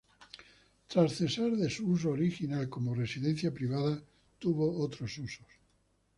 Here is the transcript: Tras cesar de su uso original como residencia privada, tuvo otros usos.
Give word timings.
Tras 0.87 1.11
cesar 1.13 1.51
de 1.55 1.69
su 1.69 1.89
uso 1.91 2.09
original 2.09 2.67
como 2.69 2.95
residencia 2.95 3.53
privada, 3.53 4.01
tuvo 4.39 4.75
otros 4.83 5.15
usos. 5.19 5.45